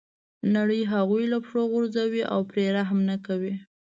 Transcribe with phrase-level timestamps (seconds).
[0.55, 3.55] نړۍ هغوی له پښو غورځوي او پرې رحم نه کوي.